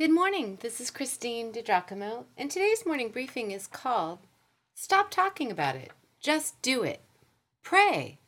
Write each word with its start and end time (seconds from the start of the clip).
Good 0.00 0.12
morning. 0.12 0.56
This 0.62 0.80
is 0.80 0.90
Christine 0.90 1.52
DiGiacomo, 1.52 2.24
and 2.34 2.50
today's 2.50 2.86
morning 2.86 3.10
briefing 3.10 3.50
is 3.50 3.66
called 3.66 4.20
Stop 4.74 5.10
Talking 5.10 5.50
About 5.50 5.76
It. 5.76 5.92
Just 6.20 6.62
Do 6.62 6.82
It. 6.82 7.02
Pray. 7.62 8.18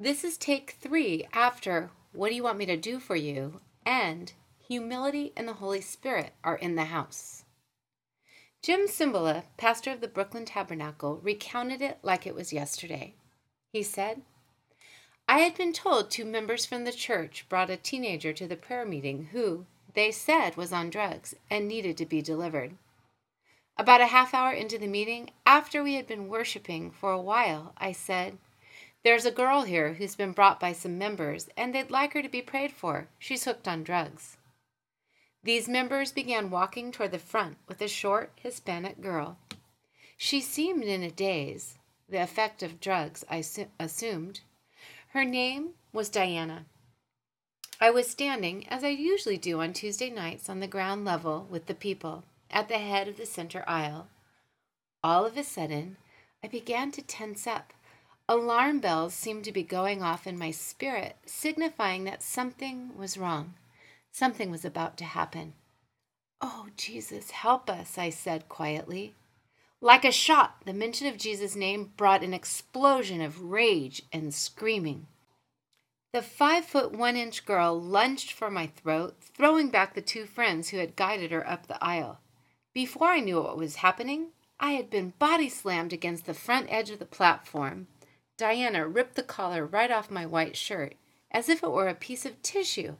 This 0.00 0.24
is 0.24 0.36
take 0.36 0.76
three 0.80 1.28
after 1.32 1.90
What 2.12 2.30
Do 2.30 2.34
You 2.34 2.42
Want 2.42 2.58
Me 2.58 2.66
to 2.66 2.76
Do 2.76 2.98
for 2.98 3.14
You? 3.14 3.60
and 3.86 4.32
Humility 4.66 5.32
and 5.36 5.46
the 5.46 5.52
Holy 5.52 5.80
Spirit 5.80 6.32
are 6.42 6.56
in 6.56 6.74
the 6.74 6.86
house. 6.86 7.44
Jim 8.60 8.88
Cymbala, 8.88 9.44
pastor 9.58 9.92
of 9.92 10.00
the 10.00 10.08
Brooklyn 10.08 10.44
Tabernacle, 10.44 11.20
recounted 11.22 11.80
it 11.80 11.98
like 12.02 12.26
it 12.26 12.34
was 12.34 12.52
yesterday. 12.52 13.14
He 13.72 13.84
said, 13.84 14.22
I 15.28 15.38
had 15.38 15.56
been 15.56 15.72
told 15.72 16.10
two 16.10 16.24
members 16.24 16.66
from 16.66 16.82
the 16.82 16.90
church 16.90 17.46
brought 17.48 17.70
a 17.70 17.76
teenager 17.76 18.32
to 18.32 18.48
the 18.48 18.56
prayer 18.56 18.84
meeting 18.84 19.28
who, 19.30 19.66
they 19.94 20.10
said, 20.10 20.56
was 20.56 20.72
on 20.72 20.90
drugs 20.90 21.34
and 21.50 21.66
needed 21.66 21.96
to 21.96 22.06
be 22.06 22.22
delivered. 22.22 22.76
About 23.76 24.00
a 24.00 24.06
half 24.06 24.34
hour 24.34 24.52
into 24.52 24.76
the 24.76 24.88
meeting, 24.88 25.30
after 25.46 25.82
we 25.82 25.94
had 25.94 26.06
been 26.06 26.28
worshiping 26.28 26.90
for 26.90 27.12
a 27.12 27.20
while, 27.20 27.72
I 27.78 27.92
said, 27.92 28.38
There's 29.04 29.24
a 29.24 29.30
girl 29.30 29.62
here 29.62 29.94
who's 29.94 30.16
been 30.16 30.32
brought 30.32 30.58
by 30.58 30.72
some 30.72 30.98
members, 30.98 31.48
and 31.56 31.74
they'd 31.74 31.90
like 31.90 32.12
her 32.14 32.22
to 32.22 32.28
be 32.28 32.42
prayed 32.42 32.72
for. 32.72 33.08
She's 33.18 33.44
hooked 33.44 33.68
on 33.68 33.84
drugs. 33.84 34.36
These 35.44 35.68
members 35.68 36.10
began 36.10 36.50
walking 36.50 36.90
toward 36.90 37.12
the 37.12 37.18
front 37.18 37.56
with 37.68 37.80
a 37.80 37.88
short 37.88 38.32
Hispanic 38.42 39.00
girl. 39.00 39.38
She 40.16 40.40
seemed 40.40 40.82
in 40.82 41.04
a 41.04 41.10
daze, 41.12 41.78
the 42.08 42.20
effect 42.20 42.62
of 42.64 42.80
drugs, 42.80 43.24
I 43.30 43.44
assumed. 43.78 44.40
Her 45.10 45.24
name 45.24 45.74
was 45.92 46.08
Diana. 46.08 46.66
I 47.80 47.90
was 47.90 48.08
standing, 48.08 48.66
as 48.68 48.82
I 48.82 48.88
usually 48.88 49.36
do 49.36 49.60
on 49.60 49.72
Tuesday 49.72 50.10
nights, 50.10 50.48
on 50.48 50.58
the 50.58 50.66
ground 50.66 51.04
level 51.04 51.46
with 51.48 51.66
the 51.66 51.74
people, 51.74 52.24
at 52.50 52.68
the 52.68 52.78
head 52.78 53.06
of 53.06 53.16
the 53.16 53.26
center 53.26 53.62
aisle. 53.68 54.08
All 55.04 55.24
of 55.24 55.36
a 55.36 55.44
sudden, 55.44 55.96
I 56.42 56.48
began 56.48 56.90
to 56.92 57.02
tense 57.02 57.46
up. 57.46 57.72
Alarm 58.28 58.80
bells 58.80 59.14
seemed 59.14 59.44
to 59.44 59.52
be 59.52 59.62
going 59.62 60.02
off 60.02 60.26
in 60.26 60.36
my 60.36 60.50
spirit, 60.50 61.16
signifying 61.24 62.02
that 62.02 62.22
something 62.22 62.96
was 62.96 63.16
wrong. 63.16 63.54
Something 64.10 64.50
was 64.50 64.64
about 64.64 64.96
to 64.98 65.04
happen. 65.04 65.52
Oh, 66.40 66.66
Jesus, 66.76 67.30
help 67.30 67.70
us, 67.70 67.96
I 67.96 68.10
said 68.10 68.48
quietly. 68.48 69.14
Like 69.80 70.04
a 70.04 70.10
shot, 70.10 70.62
the 70.66 70.72
mention 70.72 71.06
of 71.06 71.16
Jesus' 71.16 71.54
name 71.54 71.92
brought 71.96 72.24
an 72.24 72.34
explosion 72.34 73.20
of 73.20 73.40
rage 73.44 74.02
and 74.12 74.34
screaming. 74.34 75.06
The 76.12 76.22
five 76.22 76.64
foot 76.64 76.92
one 76.92 77.16
inch 77.16 77.44
girl 77.44 77.78
lunged 77.78 78.32
for 78.32 78.50
my 78.50 78.68
throat, 78.68 79.16
throwing 79.20 79.68
back 79.68 79.94
the 79.94 80.00
two 80.00 80.24
friends 80.24 80.70
who 80.70 80.78
had 80.78 80.96
guided 80.96 81.30
her 81.30 81.46
up 81.46 81.66
the 81.66 81.82
aisle. 81.84 82.20
Before 82.72 83.08
I 83.08 83.20
knew 83.20 83.42
what 83.42 83.58
was 83.58 83.76
happening, 83.76 84.28
I 84.58 84.72
had 84.72 84.88
been 84.88 85.12
body 85.18 85.48
slammed 85.48 85.92
against 85.92 86.24
the 86.24 86.32
front 86.32 86.66
edge 86.70 86.90
of 86.90 86.98
the 86.98 87.04
platform. 87.04 87.88
Diana 88.38 88.88
ripped 88.88 89.16
the 89.16 89.22
collar 89.22 89.66
right 89.66 89.90
off 89.90 90.10
my 90.10 90.24
white 90.24 90.56
shirt, 90.56 90.94
as 91.30 91.48
if 91.48 91.62
it 91.62 91.70
were 91.70 91.88
a 91.88 91.94
piece 91.94 92.24
of 92.24 92.40
tissue. 92.40 92.96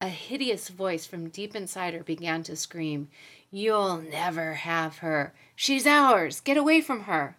A 0.00 0.08
hideous 0.08 0.68
voice 0.68 1.06
from 1.06 1.28
deep 1.28 1.54
inside 1.54 1.94
her 1.94 2.02
began 2.02 2.42
to 2.44 2.56
scream, 2.56 3.08
You'll 3.50 3.98
never 3.98 4.54
have 4.54 4.98
her. 4.98 5.34
She's 5.56 5.86
ours. 5.86 6.40
Get 6.40 6.56
away 6.56 6.80
from 6.80 7.04
her. 7.04 7.36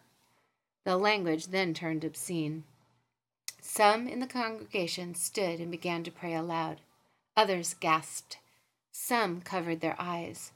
The 0.85 0.97
language 0.97 1.47
then 1.47 1.73
turned 1.73 2.03
obscene. 2.03 2.63
Some 3.61 4.07
in 4.07 4.19
the 4.19 4.27
congregation 4.27 5.15
stood 5.15 5.59
and 5.59 5.69
began 5.71 6.03
to 6.03 6.11
pray 6.11 6.33
aloud. 6.33 6.81
Others 7.35 7.75
gasped. 7.75 8.37
Some 8.91 9.41
covered 9.41 9.81
their 9.81 9.95
eyes. 9.99 10.51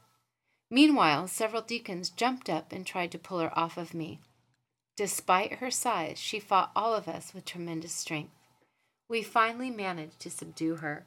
Meanwhile, 0.70 1.28
several 1.28 1.62
deacons 1.62 2.10
jumped 2.10 2.50
up 2.50 2.72
and 2.72 2.86
tried 2.86 3.12
to 3.12 3.18
pull 3.18 3.38
her 3.38 3.56
off 3.58 3.76
of 3.76 3.94
me. 3.94 4.20
Despite 4.96 5.54
her 5.54 5.70
size, 5.70 6.18
she 6.18 6.38
fought 6.38 6.70
all 6.74 6.94
of 6.94 7.08
us 7.08 7.34
with 7.34 7.44
tremendous 7.44 7.92
strength. 7.92 8.32
We 9.08 9.22
finally 9.22 9.70
managed 9.70 10.20
to 10.20 10.30
subdue 10.30 10.76
her. 10.76 11.04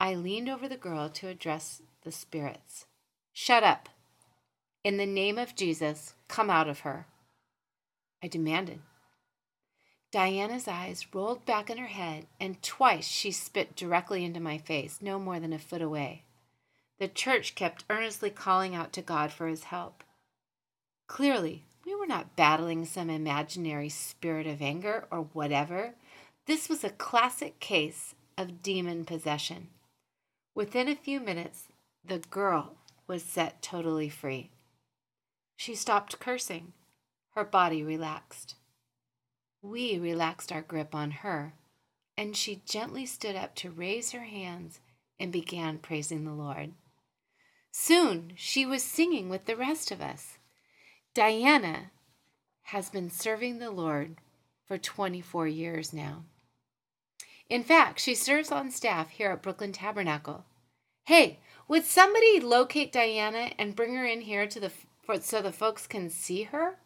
I 0.00 0.14
leaned 0.14 0.48
over 0.48 0.68
the 0.68 0.76
girl 0.76 1.08
to 1.10 1.28
address 1.28 1.82
the 2.02 2.12
spirits. 2.12 2.86
Shut 3.32 3.62
up. 3.62 3.88
In 4.82 4.96
the 4.96 5.06
name 5.06 5.38
of 5.38 5.56
Jesus, 5.56 6.14
come 6.28 6.50
out 6.50 6.68
of 6.68 6.80
her. 6.80 7.06
I 8.22 8.28
demanded. 8.28 8.80
Diana's 10.16 10.66
eyes 10.66 11.06
rolled 11.12 11.44
back 11.44 11.68
in 11.68 11.76
her 11.76 11.88
head, 11.88 12.26
and 12.40 12.62
twice 12.62 13.06
she 13.06 13.30
spit 13.30 13.76
directly 13.76 14.24
into 14.24 14.40
my 14.40 14.56
face, 14.56 15.02
no 15.02 15.18
more 15.18 15.38
than 15.38 15.52
a 15.52 15.58
foot 15.58 15.82
away. 15.82 16.24
The 16.98 17.06
church 17.06 17.54
kept 17.54 17.84
earnestly 17.90 18.30
calling 18.30 18.74
out 18.74 18.94
to 18.94 19.02
God 19.02 19.30
for 19.30 19.46
his 19.46 19.64
help. 19.64 20.02
Clearly, 21.06 21.64
we 21.84 21.94
were 21.94 22.06
not 22.06 22.34
battling 22.34 22.86
some 22.86 23.10
imaginary 23.10 23.90
spirit 23.90 24.46
of 24.46 24.62
anger 24.62 25.06
or 25.10 25.28
whatever. 25.34 25.96
This 26.46 26.70
was 26.70 26.82
a 26.82 26.88
classic 26.88 27.60
case 27.60 28.14
of 28.38 28.62
demon 28.62 29.04
possession. 29.04 29.68
Within 30.54 30.88
a 30.88 30.96
few 30.96 31.20
minutes, 31.20 31.64
the 32.02 32.20
girl 32.20 32.76
was 33.06 33.22
set 33.22 33.60
totally 33.60 34.08
free. 34.08 34.48
She 35.58 35.74
stopped 35.74 36.18
cursing. 36.18 36.72
Her 37.34 37.44
body 37.44 37.82
relaxed. 37.82 38.54
We 39.68 39.98
relaxed 39.98 40.52
our 40.52 40.62
grip 40.62 40.94
on 40.94 41.10
her, 41.10 41.52
and 42.16 42.36
she 42.36 42.62
gently 42.64 43.04
stood 43.04 43.34
up 43.34 43.56
to 43.56 43.70
raise 43.70 44.12
her 44.12 44.22
hands 44.22 44.78
and 45.18 45.32
began 45.32 45.78
praising 45.78 46.24
the 46.24 46.32
Lord. 46.32 46.72
Soon 47.72 48.32
she 48.36 48.64
was 48.64 48.84
singing 48.84 49.28
with 49.28 49.46
the 49.46 49.56
rest 49.56 49.90
of 49.90 50.00
us. 50.00 50.38
Diana 51.14 51.90
has 52.62 52.90
been 52.90 53.10
serving 53.10 53.58
the 53.58 53.72
Lord 53.72 54.18
for 54.64 54.78
24 54.78 55.48
years 55.48 55.92
now. 55.92 56.22
In 57.50 57.64
fact, 57.64 57.98
she 57.98 58.14
serves 58.14 58.52
on 58.52 58.70
staff 58.70 59.10
here 59.10 59.32
at 59.32 59.42
Brooklyn 59.42 59.72
Tabernacle. 59.72 60.44
Hey, 61.06 61.40
would 61.66 61.84
somebody 61.84 62.38
locate 62.38 62.92
Diana 62.92 63.50
and 63.58 63.74
bring 63.74 63.96
her 63.96 64.06
in 64.06 64.20
here 64.20 64.46
to 64.46 64.60
the 64.60 64.70
for, 65.02 65.20
so 65.20 65.42
the 65.42 65.50
folks 65.50 65.88
can 65.88 66.08
see 66.08 66.44
her? 66.44 66.78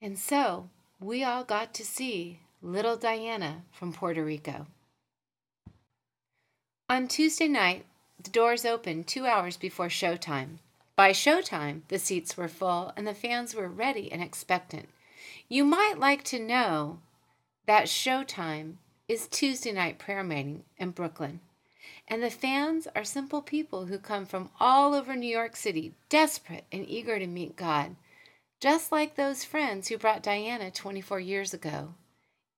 And 0.00 0.18
so 0.18 0.68
we 1.00 1.24
all 1.24 1.44
got 1.44 1.74
to 1.74 1.84
see 1.84 2.40
little 2.62 2.96
Diana 2.96 3.62
from 3.72 3.92
Puerto 3.92 4.24
Rico. 4.24 4.66
On 6.88 7.08
Tuesday 7.08 7.48
night, 7.48 7.84
the 8.22 8.30
doors 8.30 8.64
opened 8.64 9.06
two 9.06 9.26
hours 9.26 9.56
before 9.56 9.88
showtime. 9.88 10.58
By 10.94 11.10
showtime, 11.10 11.82
the 11.88 11.98
seats 11.98 12.36
were 12.36 12.48
full 12.48 12.92
and 12.96 13.06
the 13.06 13.14
fans 13.14 13.54
were 13.54 13.68
ready 13.68 14.10
and 14.10 14.22
expectant. 14.22 14.88
You 15.48 15.64
might 15.64 15.98
like 15.98 16.24
to 16.24 16.38
know 16.38 17.00
that 17.66 17.84
showtime 17.84 18.74
is 19.08 19.26
Tuesday 19.28 19.72
night 19.72 19.98
prayer 19.98 20.24
meeting 20.24 20.64
in 20.78 20.90
Brooklyn. 20.90 21.40
And 22.08 22.22
the 22.22 22.30
fans 22.30 22.86
are 22.94 23.04
simple 23.04 23.42
people 23.42 23.86
who 23.86 23.98
come 23.98 24.26
from 24.26 24.50
all 24.60 24.94
over 24.94 25.14
New 25.16 25.28
York 25.28 25.56
City, 25.56 25.92
desperate 26.08 26.64
and 26.70 26.88
eager 26.88 27.18
to 27.18 27.26
meet 27.26 27.56
God, 27.56 27.96
just 28.66 28.90
like 28.90 29.14
those 29.14 29.44
friends 29.44 29.86
who 29.86 29.96
brought 29.96 30.24
Diana 30.24 30.72
24 30.72 31.20
years 31.20 31.54
ago. 31.54 31.94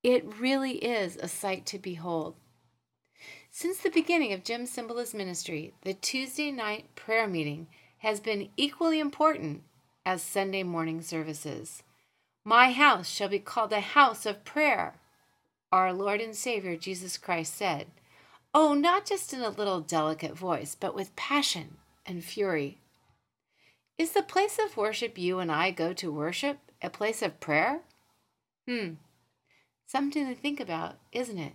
It 0.02 0.24
really 0.40 0.76
is 0.76 1.16
a 1.16 1.28
sight 1.28 1.66
to 1.66 1.78
behold. 1.78 2.34
Since 3.50 3.80
the 3.80 3.90
beginning 3.90 4.32
of 4.32 4.42
Jim 4.42 4.64
Cymbala's 4.64 5.12
ministry, 5.12 5.74
the 5.82 5.92
Tuesday 5.92 6.50
night 6.50 6.86
prayer 6.96 7.28
meeting 7.28 7.66
has 7.98 8.20
been 8.20 8.48
equally 8.56 9.00
important 9.00 9.64
as 10.06 10.22
Sunday 10.22 10.62
morning 10.62 11.02
services. 11.02 11.82
My 12.42 12.72
house 12.72 13.10
shall 13.10 13.28
be 13.28 13.38
called 13.38 13.74
a 13.74 13.80
house 13.80 14.24
of 14.24 14.46
prayer, 14.46 14.94
our 15.70 15.92
Lord 15.92 16.22
and 16.22 16.34
Savior 16.34 16.78
Jesus 16.78 17.18
Christ 17.18 17.54
said. 17.54 17.88
Oh, 18.54 18.72
not 18.72 19.04
just 19.04 19.34
in 19.34 19.42
a 19.42 19.50
little 19.50 19.82
delicate 19.82 20.34
voice, 20.34 20.74
but 20.74 20.94
with 20.94 21.14
passion 21.16 21.76
and 22.06 22.24
fury. 22.24 22.78
Is 23.98 24.12
the 24.12 24.22
place 24.22 24.60
of 24.64 24.76
worship 24.76 25.18
you 25.18 25.40
and 25.40 25.50
I 25.50 25.72
go 25.72 25.92
to 25.92 26.12
worship 26.12 26.58
a 26.80 26.88
place 26.88 27.20
of 27.20 27.40
prayer? 27.40 27.80
Hmm. 28.68 28.94
Something 29.86 30.28
to 30.28 30.36
think 30.36 30.60
about, 30.60 30.98
isn't 31.10 31.38
it? 31.38 31.54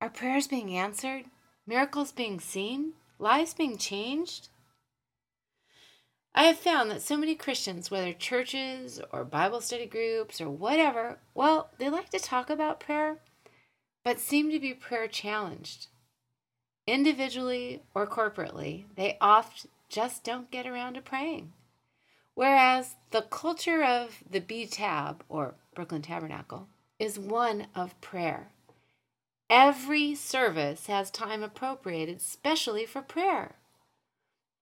Are 0.00 0.08
prayers 0.08 0.46
being 0.46 0.76
answered? 0.76 1.24
Miracles 1.66 2.12
being 2.12 2.38
seen? 2.38 2.92
Lives 3.18 3.52
being 3.52 3.78
changed? 3.78 4.48
I 6.36 6.44
have 6.44 6.58
found 6.58 6.90
that 6.90 7.02
so 7.02 7.16
many 7.16 7.34
Christians, 7.34 7.90
whether 7.90 8.12
churches 8.12 9.00
or 9.10 9.24
Bible 9.24 9.60
study 9.60 9.86
groups 9.86 10.40
or 10.40 10.50
whatever, 10.50 11.18
well, 11.34 11.70
they 11.78 11.90
like 11.90 12.10
to 12.10 12.18
talk 12.18 12.50
about 12.50 12.80
prayer, 12.80 13.18
but 14.04 14.20
seem 14.20 14.50
to 14.50 14.60
be 14.60 14.74
prayer 14.74 15.08
challenged. 15.08 15.88
Individually 16.86 17.82
or 17.94 18.06
corporately, 18.06 18.84
they 18.94 19.16
oft 19.20 19.66
just 19.94 20.24
don't 20.24 20.50
get 20.50 20.66
around 20.66 20.94
to 20.94 21.00
praying. 21.00 21.52
Whereas 22.34 22.96
the 23.12 23.22
culture 23.22 23.84
of 23.84 24.24
the 24.28 24.40
B 24.40 24.66
Tab 24.66 25.22
or 25.28 25.54
Brooklyn 25.72 26.02
Tabernacle 26.02 26.66
is 26.98 27.16
one 27.16 27.68
of 27.76 28.00
prayer. 28.00 28.48
Every 29.48 30.16
service 30.16 30.88
has 30.88 31.12
time 31.12 31.44
appropriated 31.44 32.20
specially 32.20 32.84
for 32.86 33.02
prayer. 33.02 33.54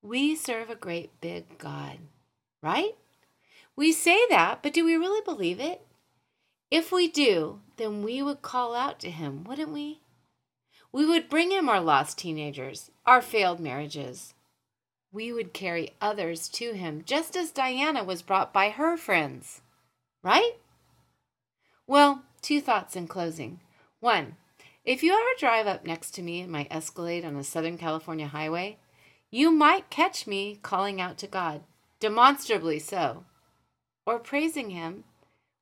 We 0.03 0.37
serve 0.37 0.69
a 0.69 0.75
great 0.75 1.19
big 1.23 1.57
God, 1.57 1.97
right? 2.63 2.97
We 3.75 3.91
say 3.93 4.19
that, 4.29 4.63
but 4.63 4.75
do 4.75 4.85
we 4.85 4.97
really 4.97 5.25
believe 5.25 5.61
it? 5.61 5.81
If 6.71 6.93
we 6.93 7.09
do, 7.09 7.61
then 7.79 8.03
we 8.03 8.21
would 8.21 8.43
call 8.43 8.75
out 8.75 9.01
to 9.01 9.11
him, 9.11 9.45
wouldn't 9.45 9.73
we? 9.73 10.01
We 10.93 11.07
would 11.07 11.31
bring 11.31 11.53
him 11.53 11.71
our 11.71 11.81
lost 11.81 12.19
teenagers, 12.19 12.91
our 13.07 13.23
failed 13.23 13.61
marriages. 13.61 14.35
We 15.13 15.33
would 15.33 15.53
carry 15.53 15.95
others 16.01 16.49
to 16.51 16.73
him, 16.73 17.03
just 17.05 17.37
as 17.37 17.51
Diana 17.51 18.03
was 18.03 18.23
brought 18.23 18.53
by 18.53 18.71
her 18.71 18.97
friends. 18.97 19.61
Right? 20.23 20.53
Well, 21.87 22.23
two 22.41 22.61
thoughts 22.61 22.97
in 22.97 23.07
closing. 23.07 23.61
One, 24.01 24.37
if 24.85 25.03
you 25.03 25.13
ever 25.13 25.39
drive 25.39 25.67
up 25.67 25.85
next 25.85 26.13
to 26.13 26.23
me 26.23 26.41
in 26.41 26.51
my 26.51 26.67
Escalade 26.71 27.25
on 27.25 27.37
a 27.37 27.45
Southern 27.45 27.77
California 27.77 28.27
highway, 28.27 28.79
you 29.31 29.51
might 29.51 29.91
catch 29.91 30.27
me 30.27 30.59
calling 30.63 31.01
out 31.01 31.19
to 31.19 31.27
God, 31.27 31.63
demonstrably 32.01 32.79
so, 32.79 33.25
or 34.07 34.19
praising 34.19 34.71
Him 34.71 35.05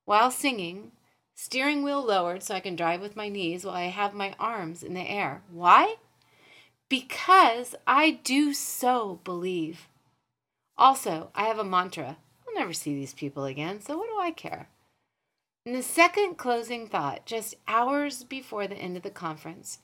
while 0.05 0.31
singing, 0.31 0.91
steering 1.35 1.83
wheel 1.83 2.03
lowered 2.03 2.43
so 2.43 2.55
I 2.55 2.61
can 2.61 2.75
drive 2.75 3.01
with 3.01 3.15
my 3.15 3.29
knees 3.29 3.63
while 3.63 3.75
I 3.75 3.85
have 3.85 4.13
my 4.13 4.33
arms 4.39 4.83
in 4.83 4.93
the 4.93 5.01
air. 5.01 5.43
Why? 5.51 5.95
Because 6.91 7.73
I 7.87 8.19
do 8.21 8.53
so 8.53 9.21
believe. 9.23 9.87
Also, 10.77 11.31
I 11.33 11.45
have 11.45 11.57
a 11.57 11.63
mantra 11.63 12.17
I'll 12.45 12.53
never 12.53 12.73
see 12.73 12.93
these 12.93 13.13
people 13.13 13.45
again, 13.45 13.79
so 13.79 13.97
what 13.97 14.09
do 14.09 14.19
I 14.19 14.31
care? 14.31 14.67
In 15.65 15.71
the 15.71 15.83
second 15.83 16.35
closing 16.35 16.85
thought, 16.87 17.25
just 17.25 17.55
hours 17.65 18.25
before 18.25 18.67
the 18.67 18.75
end 18.75 18.97
of 18.97 19.03
the 19.03 19.09
conference, 19.09 19.79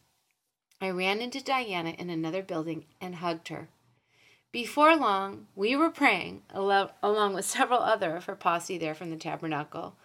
I 0.82 0.90
ran 0.90 1.22
into 1.22 1.42
Diana 1.42 1.92
in 1.92 2.10
another 2.10 2.44
building 2.44 2.84
and 3.00 3.16
hugged 3.16 3.48
her. 3.48 3.70
Before 4.52 4.98
long, 4.98 5.48
we 5.56 5.78
were 5.78 5.90
praying, 5.90 6.42
along 6.54 7.34
with 7.34 7.46
several 7.46 7.80
other 7.80 8.18
of 8.18 8.26
her 8.26 8.36
posse 8.36 8.78
there 8.78 8.96
from 8.96 9.12
the 9.12 9.16
tabernacle. 9.16 9.96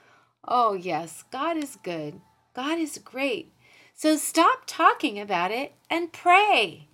Oh, 0.47 0.75
yes, 0.75 1.25
God 1.33 1.57
is 1.57 1.77
good. 1.83 2.21
God 2.55 2.79
is 2.79 2.99
great. 2.99 3.53
So 3.93 4.17
stop 4.17 4.63
talking 4.67 5.19
about 5.19 5.51
it 5.51 5.75
and 5.91 6.13
pray. 6.13 6.87